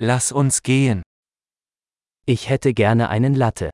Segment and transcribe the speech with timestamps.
[0.00, 1.02] Lass uns gehen.
[2.24, 3.70] Ich hätte gerne einen Latte.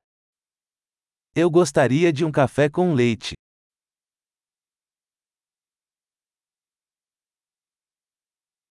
[1.35, 3.35] Eu gostaria de um café com leite.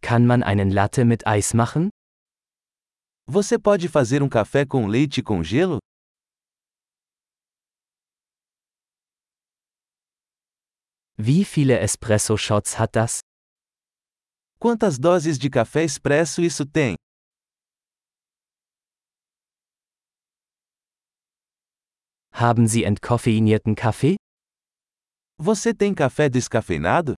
[0.01, 1.89] Kann man einen Latte mit Eis machen?
[3.27, 5.77] Você pode fazer um café com leite com gelo?
[11.17, 13.19] Wie viele Espresso-Shots hat das?
[14.59, 16.95] Quantas doses de café expresso isso tem?
[22.43, 24.17] Haben Sie entkoffeinierten Kaffee?
[25.39, 27.15] Você tem café descafeinado?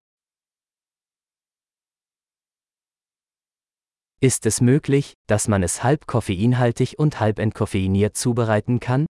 [4.21, 9.07] Ist es möglich, dass man es halb koffeinhaltig und halb entkoffeiniert zubereiten kann?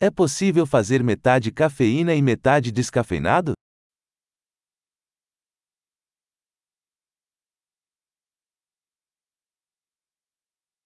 [0.00, 3.54] É possível fazer metade cafeína e metade descafeinado?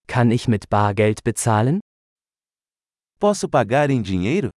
[0.06, 1.80] Kann ich mit Bargeld bezahlen?
[3.20, 4.48] Posso pagar em dinheiro?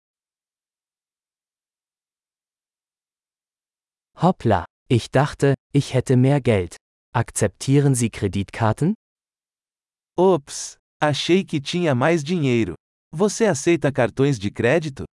[4.15, 6.77] Hoppla, ich dachte, ich hätte mehr Geld.
[7.13, 8.95] Akzeptieren Sie Kreditkarten?
[10.17, 12.75] Ops, achei que tinha mais dinheiro.
[13.13, 15.07] Você aceita cartões de crédito?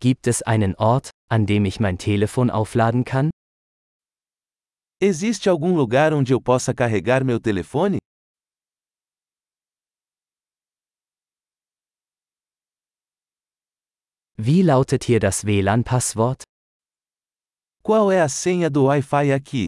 [0.00, 3.30] Gibt es einen Ort, an dem ich mein Telefon aufladen kann?
[5.00, 7.98] Existe algum lugar onde eu possa carregar meu telefone?
[14.36, 16.42] Wie lautet hier das WLAN-Passwort?
[17.80, 19.66] Qual é a senha do Wi-Fi aqui?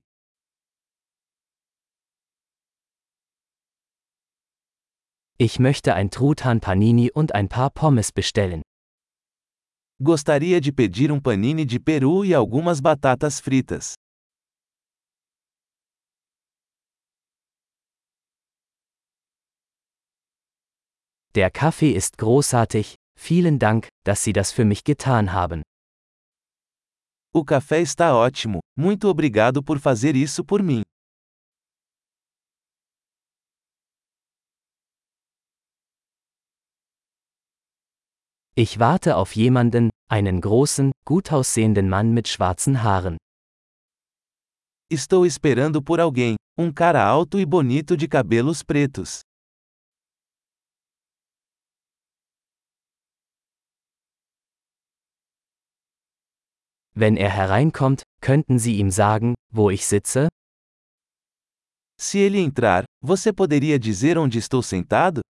[5.39, 8.63] Ich möchte ein Truthahn Panini und ein paar Pommes bestellen.
[10.03, 13.95] Gostaria de pedir um panini de peru e algumas batatas fritas.
[21.37, 25.63] Der Kaffee ist großartig, vielen Dank, dass Sie das für mich getan haben.
[27.33, 30.83] O café está ótimo, muito obrigado por fazer isso por mim.
[38.57, 43.17] Ich warte auf jemanden, einen großen, gut aussehenden Mann mit schwarzen Haaren.
[44.91, 49.21] Estou esperando por alguém, um cara alto e bonito de cabelos pretos.
[57.01, 60.29] Wenn er hereinkommt, könnten Sie ihm sagen, wo ich sitze?
[61.99, 65.23] Se ele entrar, você poderia dizer onde estou sentado?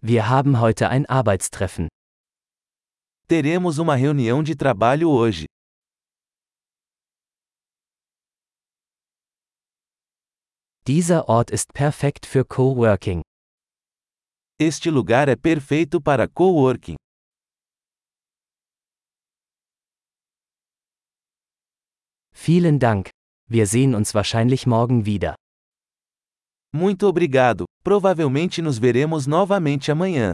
[0.00, 1.86] Wir haben heute ein Arbeitstreffen.
[3.28, 5.46] Teremos uma reunião de trabalho hoje.
[10.88, 13.22] Dieser Ort ist perfekt für Coworking.
[14.64, 16.94] Este lugar é perfeito para coworking.
[22.32, 23.08] Vielen Dank.
[23.50, 25.34] Wir sehen uns wahrscheinlich morgen wieder.
[26.72, 27.64] Muito obrigado.
[27.82, 30.30] Provavelmente nos veremos novamente amanhã.